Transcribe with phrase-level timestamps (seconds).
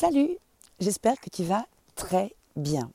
[0.00, 0.38] Salut,
[0.78, 2.90] j'espère que tu vas très bien.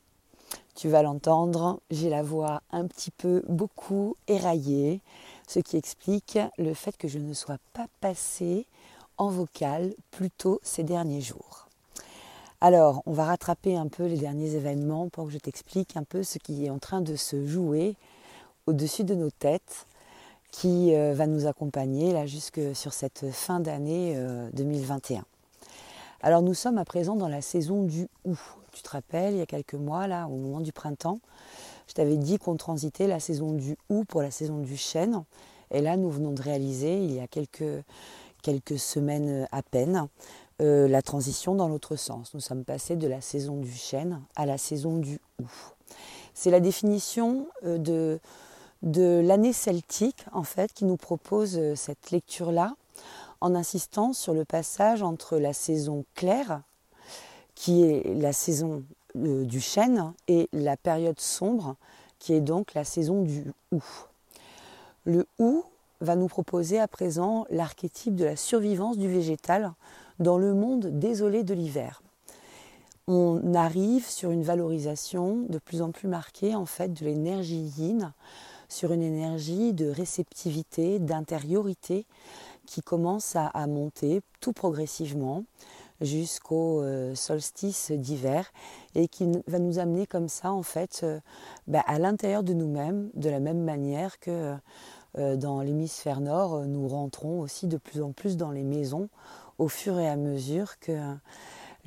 [0.74, 5.00] Tu vas l'entendre, j'ai la voix un petit peu beaucoup éraillée,
[5.46, 8.66] ce qui explique le fait que je ne sois pas passée
[9.18, 11.68] en vocal plus tôt ces derniers jours.
[12.60, 16.24] Alors, on va rattraper un peu les derniers événements pour que je t'explique un peu
[16.24, 17.94] ce qui est en train de se jouer
[18.66, 19.86] au-dessus de nos têtes,
[20.50, 24.20] qui euh, va nous accompagner là jusque sur cette fin d'année
[24.54, 25.24] 2021.
[26.22, 28.38] Alors nous sommes à présent dans la saison du ou.
[28.72, 31.20] Tu te rappelles, il y a quelques mois, là, au moment du printemps,
[31.88, 35.24] je t'avais dit qu'on transitait la saison du ou pour la saison du chêne.
[35.70, 37.84] Et là, nous venons de réaliser, il y a quelques,
[38.42, 40.08] quelques semaines à peine,
[40.62, 42.32] euh, la transition dans l'autre sens.
[42.34, 45.46] Nous sommes passés de la saison du chêne à la saison du ou.
[46.34, 48.20] C'est la définition euh, de,
[48.82, 52.74] de l'année celtique, en fait, qui nous propose euh, cette lecture-là
[53.40, 56.62] en insistant sur le passage entre la saison claire,
[57.54, 58.84] qui est la saison
[59.16, 61.76] euh, du chêne, et la période sombre,
[62.18, 63.82] qui est donc la saison du hou.
[65.04, 65.64] Le hou
[66.00, 69.72] va nous proposer à présent l'archétype de la survivance du végétal
[70.18, 72.02] dans le monde désolé de l'hiver.
[73.06, 78.12] On arrive sur une valorisation de plus en plus marquée en fait de l'énergie yin,
[78.68, 82.04] sur une énergie de réceptivité, d'intériorité
[82.66, 85.44] qui commence à, monter tout progressivement
[86.00, 88.52] jusqu'au euh, solstice d'hiver
[88.94, 91.20] et qui va nous amener comme ça en fait euh,
[91.68, 94.54] bah, à l'intérieur de nous-mêmes de la même manière que
[95.16, 99.08] euh, dans l'hémisphère nord nous rentrons aussi de plus en plus dans les maisons
[99.58, 101.14] au fur et à mesure que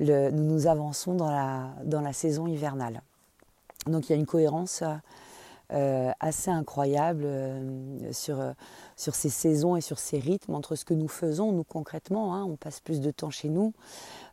[0.00, 3.02] nous nous avançons dans la, dans la saison hivernale.
[3.86, 4.82] Donc il y a une cohérence
[5.72, 8.52] euh, assez incroyable euh, sur, euh,
[8.96, 12.34] sur ces saisons et sur ces rythmes entre ce que nous faisons, nous concrètement.
[12.34, 12.44] Hein.
[12.44, 13.72] on passe plus de temps chez nous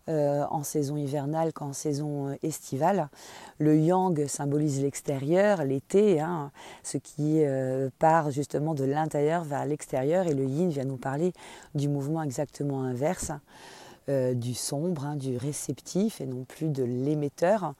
[0.10, 3.10] en saison hivernale qu'en saison estivale.
[3.58, 6.50] Le yang symbolise l'extérieur, l'été, hein,
[6.82, 7.42] ce qui
[8.00, 11.34] part justement de l'intérieur vers l'extérieur, et le yin vient nous parler
[11.76, 13.34] du mouvement exactement inverse.
[14.08, 17.74] du sombre, hein, du réceptif et non plus de l'émetteur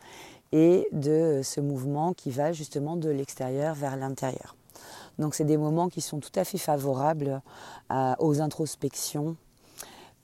[0.52, 4.56] et de ce mouvement qui va justement de l'extérieur vers l'intérieur.
[5.20, 7.42] Donc c'est des moments qui sont tout à fait favorables
[8.20, 9.36] aux introspections,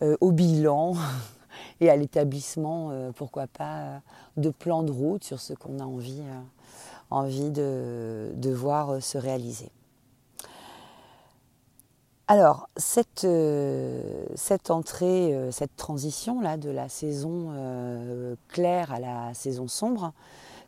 [0.04, 0.96] euh, au bilan
[1.80, 3.98] et à l'établissement, euh, pourquoi pas, euh,
[4.38, 6.24] de plans de route sur ce qu'on a envie,
[7.10, 9.70] envie de, voir se réaliser.
[12.30, 14.28] Alors, cette, euh,
[14.70, 20.14] entrée, euh, cette transition là de la saison euh, claire à la saison sombre,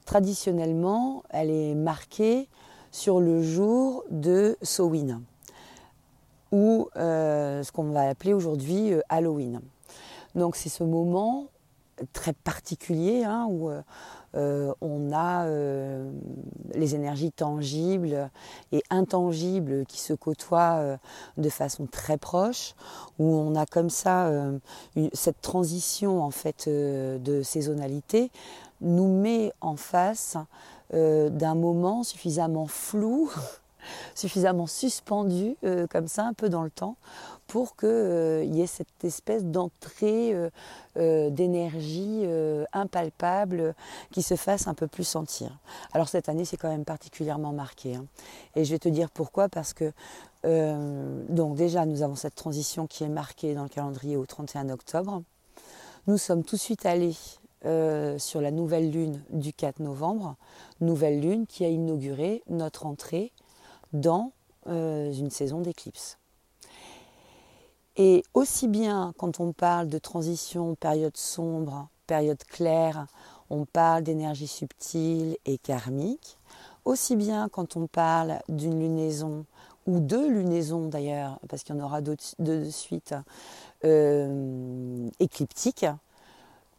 [0.05, 2.49] traditionnellement, elle est marquée
[2.91, 5.21] sur le jour de Samhain,
[6.51, 9.61] ou ce qu'on va appeler aujourd'hui Halloween.
[10.35, 11.47] Donc c'est ce moment
[12.13, 13.69] très particulier hein, où
[14.35, 16.09] euh, on a euh,
[16.73, 18.29] les énergies tangibles
[18.71, 20.97] et intangibles qui se côtoient euh,
[21.37, 22.75] de façon très proche,
[23.19, 24.31] où on a comme ça
[25.13, 28.31] cette transition en fait de saisonnalité
[28.81, 30.37] nous met en face
[30.91, 33.31] d'un moment suffisamment flou
[34.13, 35.55] suffisamment suspendu
[35.89, 36.97] comme ça un peu dans le temps
[37.47, 40.49] pour qu'il euh, y ait cette espèce d'entrée euh,
[40.97, 42.25] euh, d'énergie
[42.73, 43.75] impalpable
[44.11, 45.57] qui se fasse un peu plus sentir.
[45.93, 47.95] Alors cette année, c'est quand même particulièrement marqué.
[47.95, 48.05] Hein.
[48.55, 49.91] Et je vais te dire pourquoi, parce que
[51.29, 55.23] donc déjà, nous avons cette transition qui est marquée dans le calendrier au 31 octobre.
[56.05, 57.15] Nous sommes tout de suite allés
[58.19, 60.35] sur la nouvelle lune du 4 novembre,
[60.81, 63.31] nouvelle lune qui a inauguré notre entrée
[63.95, 64.31] dans
[64.67, 66.17] une saison d'éclipse.
[67.97, 73.07] Et aussi bien quand on parle de transition, période sombre, période claire,
[73.49, 76.37] on parle d'énergie subtile et karmique,
[76.83, 79.45] aussi bien quand on parle d'une lunaison
[79.87, 83.13] ou deux lunaisons d'ailleurs, parce qu'il y en aura deux de suite,
[83.83, 85.85] euh, écliptiques,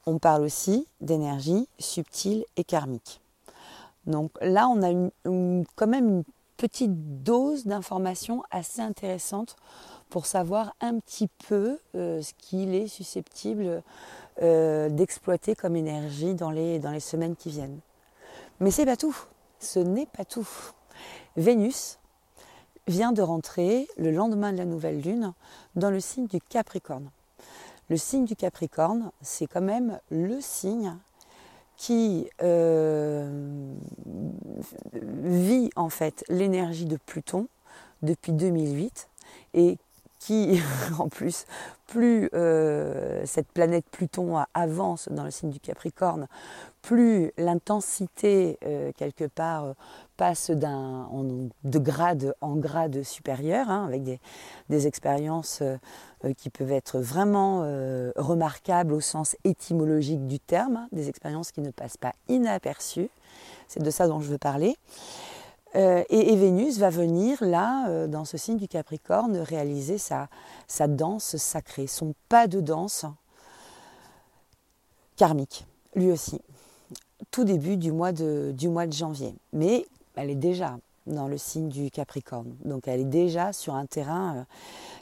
[0.06, 3.20] on parle aussi d'énergie subtile et karmique.
[4.06, 5.10] Donc là, on a
[5.74, 6.24] quand même une
[6.56, 9.56] petite dose d'informations assez intéressante
[10.08, 13.82] pour savoir un petit peu euh, ce qu'il est susceptible
[14.42, 17.80] euh, d'exploiter comme énergie dans les, dans les semaines qui viennent.
[18.60, 19.16] Mais c'est pas tout,
[19.58, 20.48] ce n'est pas tout.
[21.36, 21.98] Vénus
[22.86, 25.32] vient de rentrer le lendemain de la nouvelle lune
[25.74, 27.10] dans le signe du Capricorne.
[27.88, 30.96] Le signe du Capricorne, c'est quand même le signe
[31.76, 33.74] qui euh,
[34.94, 37.48] vit en fait l'énergie de Pluton
[38.02, 39.08] depuis 2008
[39.54, 39.78] et
[40.18, 40.60] qui,
[40.98, 41.46] en plus,
[41.86, 46.26] plus euh, cette planète Pluton avance dans le signe du Capricorne,
[46.82, 49.74] plus l'intensité, euh, quelque part,
[50.16, 51.08] passe d'un,
[51.64, 55.62] de grade en grade supérieur, hein, avec des, expériences
[56.38, 57.60] qui peuvent être vraiment
[58.16, 63.10] remarquables au sens étymologique du terme, hein, des expériences qui ne passent pas inaperçues.
[63.68, 64.76] C'est de ça dont je veux parler.
[65.76, 70.28] Euh, et, Vénus va venir là, euh, dans ce signe du Capricorne, réaliser sa,
[70.66, 73.04] sa danse sacrée, son pas de danse
[75.16, 76.40] karmique, lui aussi,
[77.30, 79.34] tout début du mois de, du mois de janvier.
[79.52, 79.86] Mais
[80.16, 82.56] elle est déjà dans le signe du Capricorne.
[82.64, 84.44] Donc elle est déjà sur un terrain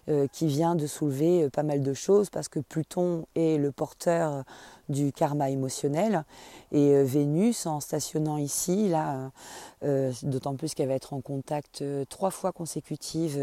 [0.08, 4.44] euh, qui vient de soulever pas mal de choses parce que Pluton est le porteur
[4.88, 6.24] du karma émotionnel.
[6.72, 9.30] Et euh, Vénus, en stationnant ici, là,
[9.84, 13.38] euh, d'autant plus qu'elle va être en contact euh, trois fois consécutive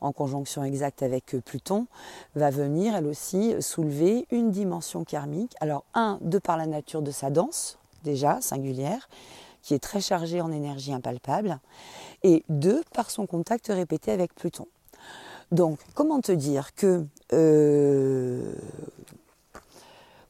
[0.00, 1.86] en conjonction exacte avec Pluton,
[2.34, 5.54] va venir elle aussi soulever une dimension karmique.
[5.60, 9.08] Alors, un, de par la nature de sa danse, déjà singulière,
[9.68, 11.60] qui est très chargée en énergie impalpable,
[12.22, 14.66] et deux, par son contact répété avec Pluton.
[15.52, 17.04] Donc, comment te dire que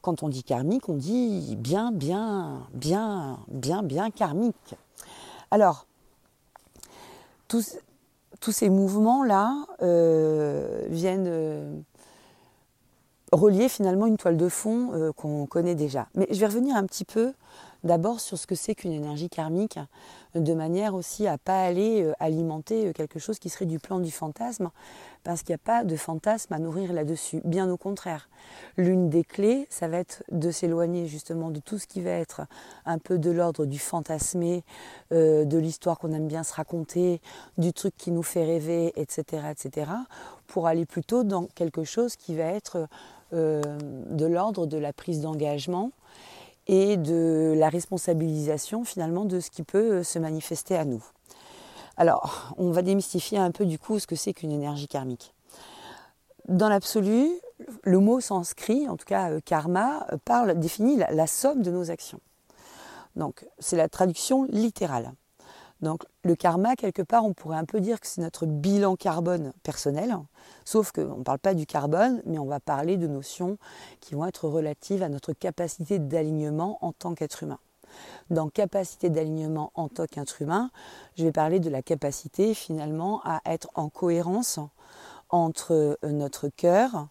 [0.01, 4.75] quand on dit karmique, on dit bien, bien, bien, bien, bien karmique.
[5.51, 5.85] Alors,
[7.47, 7.79] tous,
[8.41, 11.79] ces mouvements-là euh, viennent euh,
[13.31, 16.07] relier finalement une toile de fond euh, qu'on connaît déjà.
[16.15, 17.33] Mais je vais revenir un petit peu
[17.83, 19.79] d'abord sur ce que c'est qu'une énergie karmique,
[20.35, 24.69] de manière aussi à pas aller alimenter quelque chose qui serait du plan du fantasme,
[25.23, 27.41] parce qu'il n'y a pas de fantasme à nourrir là-dessus.
[27.43, 28.29] Bien au contraire.
[28.77, 32.41] L'une des clés, ça va être de s'éloigner justement de tout ce qui va être
[32.85, 34.63] un peu de l'ordre du fantasmé,
[35.11, 37.21] euh, de l'histoire qu'on aime bien se raconter,
[37.57, 39.91] du truc qui nous fait rêver, etc., etc.,
[40.47, 42.87] pour aller plutôt dans quelque chose qui va être
[43.33, 43.61] euh,
[44.09, 45.91] de l'ordre de la prise d'engagement
[46.71, 51.03] et de la responsabilisation finalement de ce qui peut se manifester à nous.
[51.97, 55.33] Alors, on va démystifier un peu du coup ce que c'est qu'une énergie karmique.
[56.47, 57.27] Dans l'absolu,
[57.83, 61.89] le mot sanskrit, en tout cas euh, karma, euh, parle, définit la, somme de nos
[61.89, 62.19] actions.
[63.15, 65.11] Donc, c'est la traduction littérale.
[65.81, 69.53] Donc, le karma, quelque part, on pourrait un peu dire que c'est notre bilan carbone
[69.63, 70.17] personnel,
[70.65, 73.57] sauf qu'on ne parle pas du carbone, mais on va parler de notions
[74.01, 77.59] qui vont être relatives à notre capacité d'alignement en tant qu'être humain.
[78.29, 80.69] Dans capacité d'alignement en tant qu'être humain,
[81.17, 84.59] je vais parler de la capacité finalement à être en cohérence
[85.29, 87.07] entre euh, notre cœur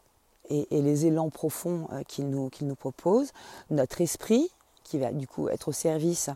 [0.50, 3.32] et, les élans profonds euh, qu'il nous propose,
[3.70, 4.50] notre esprit
[4.85, 6.31] qui va du coup être au service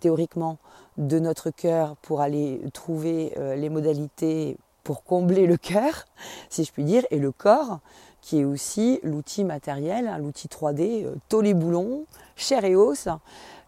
[0.00, 0.58] théoriquement
[0.96, 6.06] de notre cœur pour aller trouver euh, les modalités pour combler le cœur,
[6.48, 7.80] si je puis dire, et le corps
[8.20, 12.04] qui est aussi l'outil matériel, hein, l'outil 3D, tous les boulons,
[12.36, 13.08] chair et os,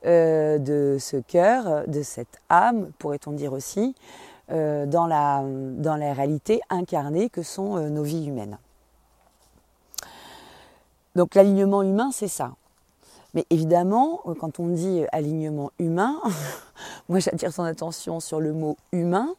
[0.07, 3.95] euh, de ce cœur, de cette âme, pourrait-on dire aussi,
[4.51, 5.43] euh, dans, la,
[6.13, 8.59] réalité incarnée que sont euh, nos vies humaines.
[11.15, 12.53] Donc l'alignement humain, c'est ça.
[13.35, 16.21] Mais évidemment, quand on dit alignement humain,
[17.09, 19.35] moi j'attire son attention sur le mot humain,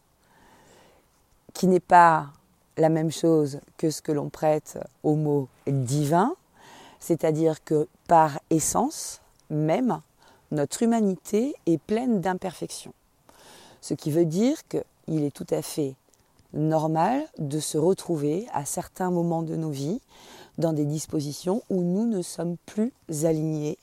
[1.54, 2.28] qui n'est pas
[2.78, 6.36] la même chose que ce que l'on prête au mot divin,
[7.00, 10.02] c'est-à-dire que par essence même,
[10.52, 12.94] notre humanité est pleine d'imperfections.
[13.82, 15.96] Ce qui veut dire qu'il est tout à fait
[16.54, 20.02] normal de se retrouver à certains moments de nos vies
[20.58, 22.94] dans des dispositions où nous ne sommes plus
[23.24, 23.78] alignés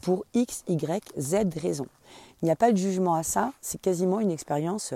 [0.00, 1.86] pour X, Y, Z raisons.
[2.42, 4.94] Il n'y a pas de jugement à ça, c'est quasiment une expérience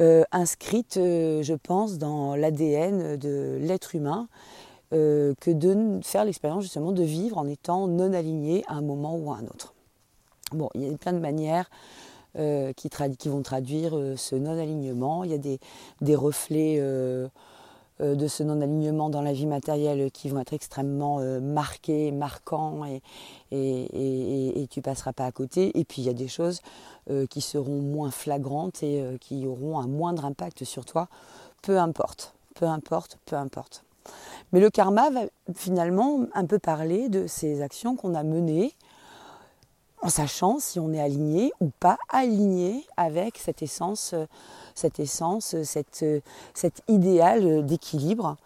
[0.00, 4.28] euh, inscrite, euh, je pense, dans l'ADN de l'être humain,
[4.92, 9.16] euh, que de faire l'expérience justement de vivre en étant non aligné à un moment
[9.16, 9.74] ou à un autre.
[10.52, 11.70] Bon, il y a plein de manières
[12.34, 12.88] qui,
[13.28, 15.22] vont traduire ce non-alignement.
[15.24, 16.80] Il y a des, reflets
[18.02, 23.00] de ce non-alignement dans la vie matérielle qui vont être extrêmement marqués, marquants, et,
[23.52, 25.78] et, et, tu passeras pas à côté.
[25.78, 26.60] Et puis il y a des choses
[27.30, 31.08] qui seront moins flagrantes et qui auront un moindre impact sur toi.
[31.62, 33.84] Peu importe, peu importe, peu importe.
[34.52, 35.20] Mais le karma va
[35.54, 38.74] finalement un peu parler de ces actions qu'on a menées
[40.02, 44.14] en sachant si on est aligné ou pas aligné avec cette essence,
[44.74, 46.04] cette essence, cette,
[46.54, 48.36] cet idéal d'équilibre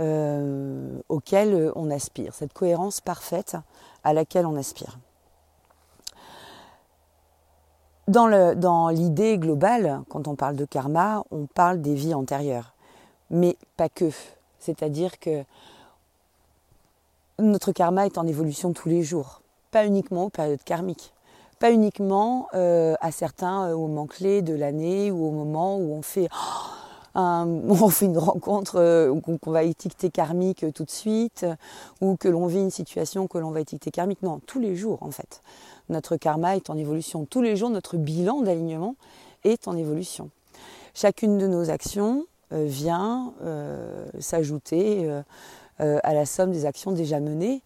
[0.00, 3.56] euh, auquel on aspire, cette cohérence parfaite
[4.02, 4.98] à laquelle on aspire.
[8.08, 12.74] Dans l'idée globale, quand on parle de karma, on parle des vies antérieures.
[13.30, 14.10] mais pas que.
[14.58, 15.44] C'est-à-dire que
[17.38, 19.42] notre karma est en évolution tous les jours,
[19.74, 21.12] pas uniquement aux périodes karmiques,
[21.58, 26.00] pas uniquement euh, à certains euh, moments clés de l'année ou au moment où on
[26.00, 26.28] fait,
[27.16, 31.44] on fait une rencontre euh, qu'on va étiqueter karmique tout de suite
[32.00, 34.22] ou que l'on vit une situation que l'on va étiqueter karmique.
[34.22, 35.42] Non, tous les jours en fait.
[35.88, 37.26] Notre karma est en évolution.
[37.28, 38.94] Tous les jours, notre bilan d'alignement
[39.42, 40.30] est en évolution.
[40.94, 43.34] Chacune de nos actions vient
[44.20, 45.10] s'ajouter
[45.78, 47.60] à la somme des actions déjà menées.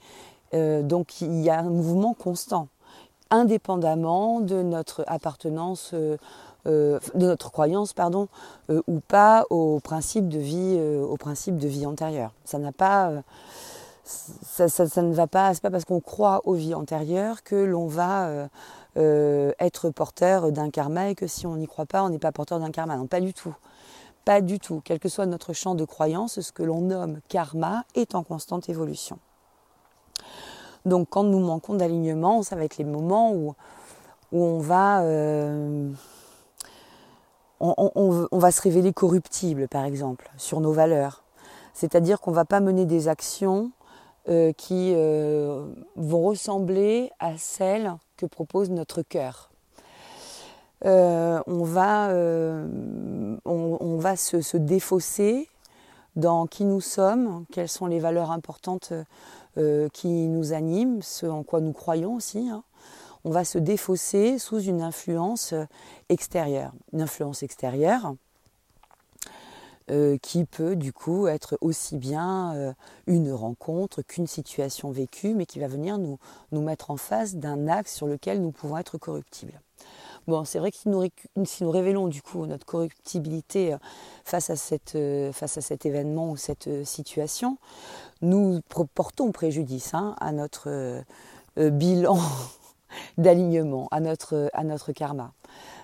[0.54, 2.68] Euh, donc il y a un mouvement constant,
[3.30, 6.16] indépendamment de notre appartenance, euh,
[6.64, 7.94] de notre croyance,
[8.86, 12.32] ou pas au principe de vie, au principe de vie antérieure.
[12.44, 13.10] Ça n'a pas
[14.56, 18.48] pas parce qu'on croit aux vies antérieures que l'on va
[18.96, 22.60] être porteur d'un karma et que si on n'y croit pas, on n'est pas porteur
[22.60, 22.96] d'un karma.
[22.96, 23.54] Non, pas du tout.
[24.28, 24.82] Pas du tout.
[24.84, 28.68] Quel que soit notre champ de croyance, ce que l'on nomme karma est en constante
[28.68, 29.18] évolution.
[30.84, 33.54] Donc quand nous manquons d'alignement, ça va être les moments où,
[34.32, 35.02] où on va...
[35.02, 35.90] Euh,
[37.60, 41.24] on, va se révéler corruptible, par exemple, sur nos valeurs.
[41.74, 43.72] C'est-à-dire qu'on ne va pas mener des actions
[44.28, 49.50] euh, qui euh, vont ressembler à celles que propose notre cœur.
[50.84, 52.10] On, va
[54.16, 55.48] se, défausser
[56.14, 58.92] dans qui nous sommes, quelles sont les valeurs importantes
[59.56, 62.48] euh, qui nous animent, ce en quoi nous croyons aussi.
[62.48, 62.62] Hein.
[63.24, 65.54] On va se défausser sous une influence
[66.08, 66.72] extérieure.
[66.92, 68.14] Une influence extérieure
[70.20, 72.74] qui peut du coup être aussi bien
[73.06, 76.18] une rencontre qu'une situation vécue, mais qui va venir nous,
[76.52, 79.58] nous mettre en face d'un axe sur lequel nous pouvons être corruptibles.
[80.28, 80.90] Bon, c'est vrai que si
[81.64, 83.78] nous, révélons du coup notre corruptibilité euh,
[84.24, 87.56] face à, cette, euh, face à cet événement ou cette euh, situation,
[88.20, 88.60] nous
[88.94, 91.02] portons préjudice hein, à notre
[91.56, 92.18] bilan
[93.18, 95.32] d'alignement, à notre, karma.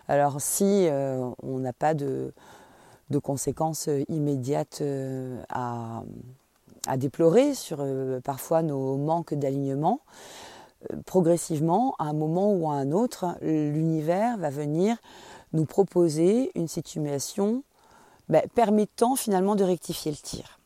[0.09, 2.35] Alors si on n'a pas de,
[3.23, 4.83] conséquences immédiates
[5.49, 6.03] à,
[6.99, 7.83] déplorer sur
[8.25, 10.01] parfois nos manques d'alignement,
[11.07, 14.97] progressivement, à un moment ou à un autre, l'univers va venir
[15.53, 17.62] nous proposer une situation
[18.29, 20.59] ben, permettant finalement de rectifier le tir.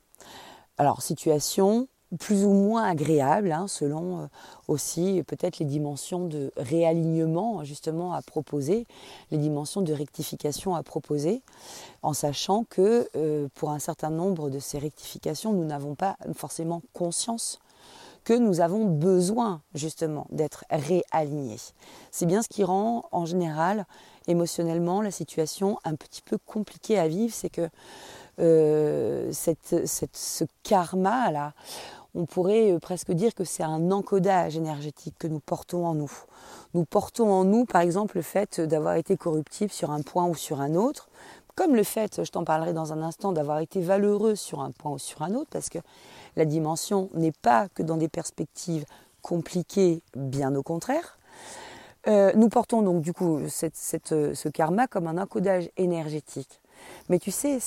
[0.79, 4.27] Alors, situation plus ou moins agréable, hein, selon euh,
[4.67, 8.87] aussi peut-être les dimensions de réalignement justement à proposer,
[9.31, 11.43] les dimensions de rectification à proposer,
[12.03, 16.83] en sachant que euh, pour un certain nombre de ces rectifications, nous n'avons pas forcément
[16.95, 17.59] conscience
[18.29, 21.57] que nous avons besoin justement d'être réalignés.
[22.11, 23.87] C'est bien ce qui rend en général
[24.27, 27.71] émotionnellement la situation un petit peu compliquée à vivre, c'est que
[28.39, 31.55] euh, ce karma là,
[32.15, 36.13] on pourrait euh, presque dire que c'est un encodage énergétique que nous portons en nous.
[36.75, 40.35] Nous portons en nous, par exemple, le fait d'avoir été corruptible sur un point ou
[40.35, 41.09] sur un autre,
[41.59, 44.93] comme le fait, je t'en parlerai dans un instant, d'avoir été valeureux sur un point
[44.93, 45.81] ou sur un autre, parce que
[46.37, 48.85] la dimension n'est pas que dans des perspectives
[49.23, 51.19] compliquées, bien au contraire.
[52.07, 56.61] Euh, nous portons donc du coup ce karma comme un encodage énergétique.
[57.09, 57.59] Mais tu sais,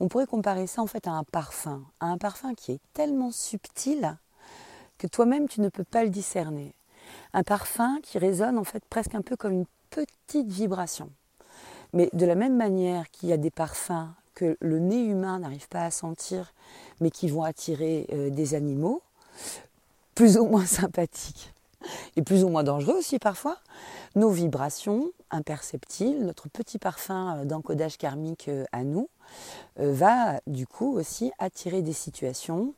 [0.00, 3.30] on pourrait comparer ça en fait à un parfum, à un parfum qui est tellement
[3.30, 4.18] subtil
[4.98, 6.74] que toi-même tu ne peux pas le discerner.
[7.32, 11.08] Un parfum qui résonne en fait presque un peu comme une petite vibration.
[11.94, 15.68] Mais de la même manière qu'il y a des parfums que le nez humain n'arrive
[15.68, 16.52] pas à sentir,
[17.00, 19.00] mais qui vont attirer euh, des animaux,
[20.16, 21.52] plus ou moins sympathiques
[22.16, 23.58] et plus ou moins dangereux aussi parfois,
[24.16, 29.08] nos vibrations imperceptibles, notre petit parfum euh, d'encodage karmique euh, à nous,
[29.76, 32.74] va du coup aussi attirer des situations,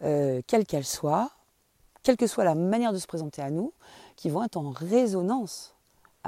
[0.00, 1.30] quelles qu'elles soient,
[2.02, 3.72] quelle que soit la manière de se présenter à nous,
[4.16, 5.74] qui vont être en résonance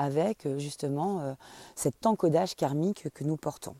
[0.00, 1.36] avec justement
[1.74, 3.74] cet encodage karmique que nous portons.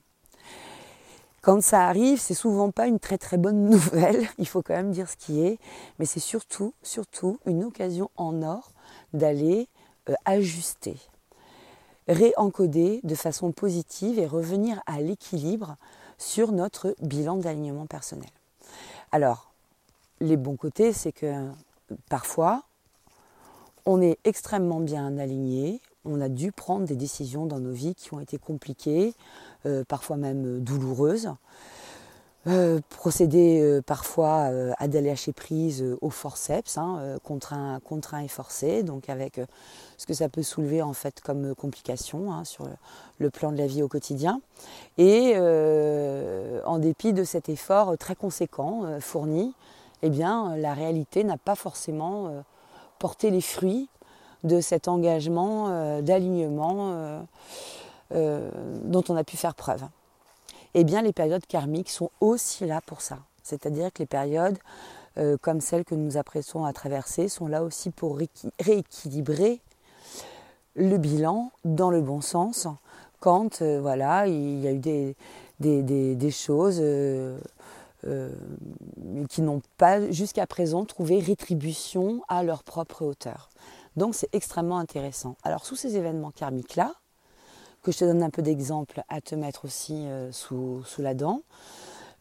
[1.42, 4.92] Quand ça arrive, c'est souvent pas une très très bonne nouvelle, il faut quand même
[4.92, 5.58] dire ce qui est,
[5.98, 8.72] mais c'est surtout, surtout une occasion en or
[9.14, 9.68] d'aller
[10.10, 10.96] euh, ajuster,
[12.08, 15.76] réencoder de façon positive et revenir à l'équilibre
[16.18, 18.28] sur notre bilan d'alignement personnel.
[19.10, 19.50] Alors,
[20.20, 21.48] les bons côtés, c'est que
[22.10, 22.64] parfois,
[23.86, 28.14] on est extrêmement bien aligné, on a dû prendre des décisions dans nos vies qui
[28.14, 29.14] ont été compliquées,
[29.66, 31.30] euh, parfois même douloureuses.
[32.46, 38.82] euh, procéder euh, parfois euh, à des lâcher prise au forceps, hein, contraint, et forcé,
[38.82, 39.40] donc avec
[39.98, 42.66] ce que ça peut soulever en fait comme complication hein, sur
[43.18, 44.40] le plan de la vie au quotidien.
[44.96, 49.54] Et en dépit de cet effort très conséquent fourni,
[50.02, 52.42] eh bien la réalité n'a pas forcément
[52.98, 53.88] porté les fruits
[54.44, 57.22] de cet engagement d'alignement
[58.10, 59.82] dont on a pu faire preuve
[60.74, 63.18] eh bien les périodes karmiques sont aussi là pour ça.
[63.42, 64.58] C'est-à-dire que les périodes
[65.18, 68.18] euh, comme celles que nous apprécions à traverser sont là aussi pour
[68.60, 69.60] rééquilibrer
[70.76, 72.68] le bilan dans le bon sens
[73.18, 75.14] quand euh, voilà, il y a eu
[75.58, 77.38] des, choses euh,
[79.28, 83.49] qui n'ont pas jusqu'à présent trouvé rétribution à leur propre hauteur.
[83.96, 85.36] Donc c'est extrêmement intéressant.
[85.42, 86.94] Alors sous ces événements karmiques-là,
[87.82, 91.42] que je te donne un peu d'exemple à te mettre aussi euh, sous, la dent.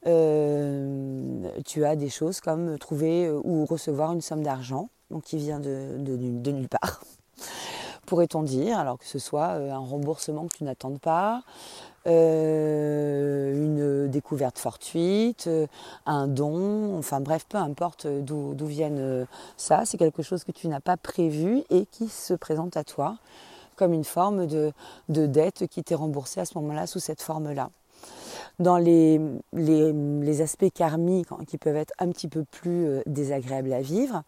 [0.07, 5.37] Euh, tu as des choses comme trouver euh, ou recevoir une somme d'argent donc qui
[5.37, 7.03] vient de, nulle part,
[8.05, 11.41] pourrait-on dire, alors que ce soit un remboursement que tu n'attends pas,
[12.09, 15.49] une découverte fortuite,
[16.05, 20.79] un don, enfin bref, peu importe d'où vienne ça, c'est quelque chose que tu n'as
[20.79, 23.17] pas prévu et qui se présente à toi
[23.79, 24.73] comme une forme de,
[25.07, 27.69] dette qui t'est remboursée à ce moment-là sous cette forme-là.
[28.59, 29.21] Dans les,
[30.41, 34.23] aspects karmiques qui peuvent être un petit peu plus euh, désagréables à vivre,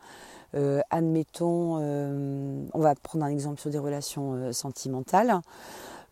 [0.55, 5.41] euh, admettons, euh, on va prendre un exemple sur des relations sentimentales.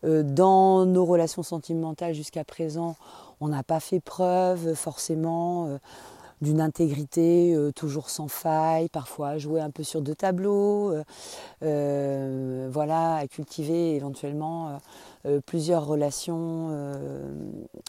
[0.02, 2.96] Dans nos relations sentimentales jusqu'à présent,
[3.40, 5.78] on n'a pas fait preuve forcément
[6.40, 11.04] d'une intégrité euh, toujours sans faille, parfois à jouer un peu sur deux tableaux, euh,
[11.62, 14.78] euh, voilà, à cultiver éventuellement
[15.44, 16.70] plusieurs relations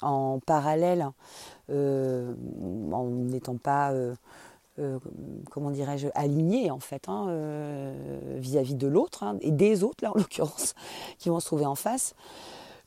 [0.01, 1.07] en parallèle,
[1.69, 3.93] en n'étant pas
[5.50, 7.93] comment dirais-je, aligné en fait hein,
[8.38, 10.73] vis-à-vis de l'autre hein, et des autres là en l'occurrence
[11.17, 12.15] qui vont se trouver en face.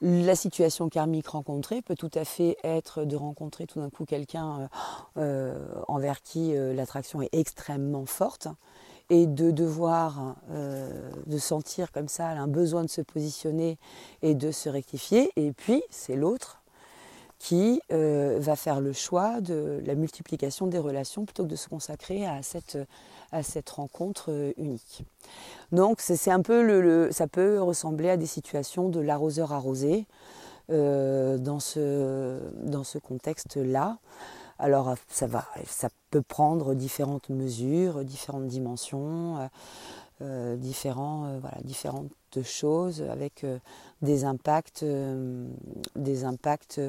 [0.01, 4.61] La situation karmique rencontrée peut tout à fait être de rencontrer tout d'un coup quelqu'un
[4.61, 4.67] euh,
[5.17, 8.49] euh, envers qui euh, l'attraction est extrêmement forte
[9.09, 13.77] et de devoir, de sentir comme ça un besoin de se positionner
[14.23, 15.31] et de se rectifier.
[15.37, 16.64] Et puis, c'est l'autre
[17.47, 22.27] qui va faire le choix de la multiplication des relations plutôt que de se consacrer
[22.27, 22.79] à cette
[23.35, 25.05] à cette rencontre euh, unique.
[25.73, 30.07] Donc c'est un peu le, ça peut ressembler à des situations de l'arroseur arrosé
[30.71, 33.99] euh, dans ce, dans ce contexte-là.
[34.59, 39.51] Alors ça, va, ça peut prendre différentes mesures, différentes dimensions,
[40.23, 42.13] euh, différents, différentes
[42.45, 43.45] choses avec
[44.01, 44.85] des impacts,
[45.97, 46.81] des impacts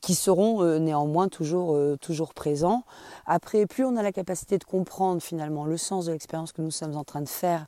[0.00, 2.84] qui seront euh, néanmoins toujours, euh, toujours présents.
[3.26, 6.70] Après, plus on a la capacité de comprendre finalement le sens de l'expérience que nous
[6.70, 7.66] sommes en train de faire,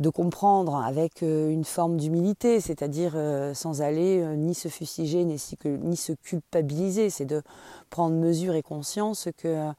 [0.00, 3.16] de comprendre avec euh, une forme d'humilité, c'est-à-dire
[3.54, 7.42] sans aller ni se fustiger ni, se culpabiliser, c'est de
[7.90, 9.70] prendre mesure et conscience que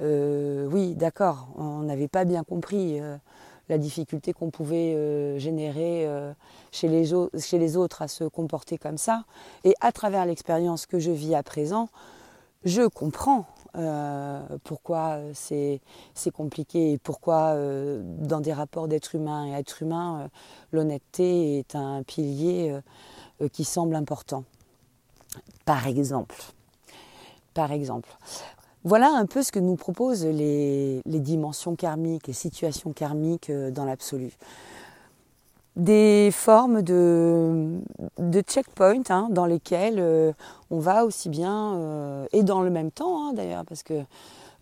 [0.00, 3.00] oui, d'accord, on n'avait pas bien compris
[3.68, 6.32] la difficulté qu'on pouvait euh, générer euh,
[6.72, 9.24] chez, les autres à se comporter comme ça.
[9.64, 11.88] Et à travers l'expérience que je vis à présent,
[12.64, 13.46] je comprends
[13.76, 15.80] euh, pourquoi c'est
[16.32, 20.30] compliqué et pourquoi dans des rapports d'être humain et être humain,
[20.72, 22.78] l'honnêteté est un pilier
[23.52, 24.44] qui semble important.
[25.64, 26.36] Par exemple.
[27.52, 28.08] Par exemple.
[28.84, 33.86] Voilà un peu ce que nous proposent les, dimensions karmiques, les situations karmiques euh, dans
[33.86, 34.36] l'absolu.
[35.76, 37.80] Des formes de,
[38.46, 40.32] checkpoints hein, dans lesquels euh,
[40.70, 44.02] on va aussi bien, euh, et dans le même temps hein, d'ailleurs, parce que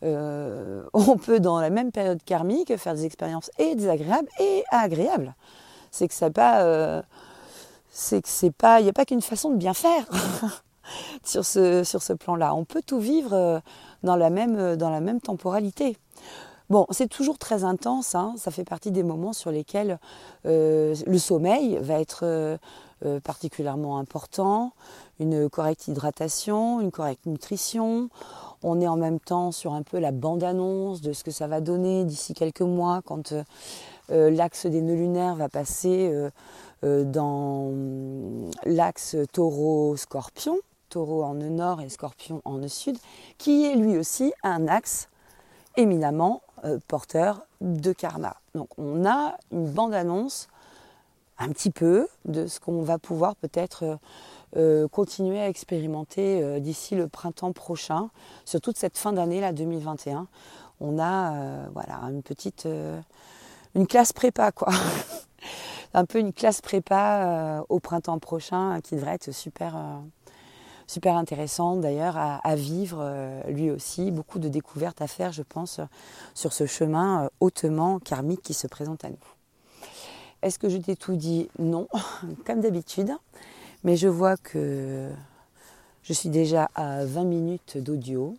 [0.94, 5.32] on peut dans la même période karmique faire des expériences et désagréables et agréables.
[5.92, 7.04] C'est que ça pas,
[7.88, 10.04] c'est que c'est pas, il n'y a pas qu'une façon de bien faire.
[11.24, 12.54] sur ce, plan-là.
[12.54, 13.60] On peut tout vivre euh,
[14.02, 15.96] dans la même, euh, dans la même temporalité.
[16.70, 18.34] Bon, c'est toujours très intense, hein.
[18.38, 19.98] ça fait partie des moments sur lesquels
[20.46, 22.58] euh, le sommeil va être
[23.24, 24.72] particulièrement important,
[25.18, 28.08] une correcte hydratation, une correcte nutrition.
[28.62, 31.60] On est en même temps sur un peu la bande-annonce de ce que ça va
[31.60, 33.34] donner d'ici quelques mois quand
[34.08, 36.14] l'axe des nœuds lunaires va passer
[36.82, 37.72] dans
[38.64, 40.58] l'axe taureau-scorpion
[40.92, 42.98] taureau en nœud nord et scorpion en nœud sud,
[43.38, 45.08] qui est lui aussi un axe
[45.76, 48.36] éminemment euh, porteur de karma.
[48.54, 50.48] Donc on a une bande-annonce
[51.38, 53.96] un petit peu de ce qu'on va pouvoir peut-être euh,
[54.56, 58.10] euh, continuer à expérimenter d'ici le printemps prochain,
[58.44, 60.26] sur toute cette fin d'année là 2021.
[60.80, 62.68] On a voilà une petite
[63.74, 64.68] une classe prépa quoi.
[65.94, 69.74] un peu une classe prépa au printemps prochain qui devrait être super
[70.92, 73.02] super intéressant d'ailleurs à, vivre
[73.48, 75.80] lui aussi, beaucoup de découvertes à faire je pense
[76.34, 79.16] sur ce chemin hautement karmique qui se présente à nous.
[80.42, 81.48] Est-ce que je t'ai tout dit?
[81.58, 81.88] Non,
[82.46, 83.12] comme d'habitude.
[83.84, 85.08] Mais je vois que
[86.02, 88.36] je suis déjà à 20 minutes d'audio.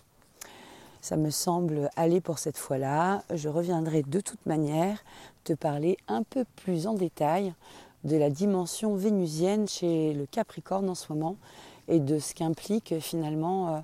[1.01, 3.23] Ça me semble aller pour cette fois-là.
[3.33, 5.03] Je reviendrai de toute manière
[5.43, 7.53] te parler un peu plus en détail
[8.03, 11.37] de la dimension vénusienne chez le Capricorne en ce moment
[11.87, 13.79] et de ce qu'impliquent finalement euh,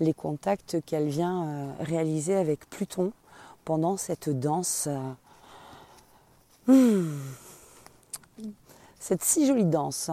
[0.00, 3.12] les contacts qu'elle vient euh, réaliser avec Pluton
[3.64, 4.88] pendant cette danse.
[6.68, 7.02] Euh,
[8.98, 10.10] cette si jolie danse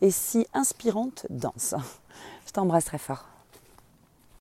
[0.00, 1.74] et si inspirante danse.
[2.46, 3.29] Je t'embrasse très fort.